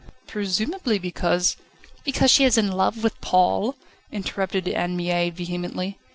"Presumably 0.25 0.97
because..." 0.97 1.57
"Because 2.03 2.31
she 2.31 2.43
is 2.43 2.57
in 2.57 2.71
love 2.71 3.03
with 3.03 3.21
Paul?" 3.21 3.75
interrupted 4.11 4.67
Anne 4.67 4.97
Mie 4.97 5.29
vehemently. 5.29 5.99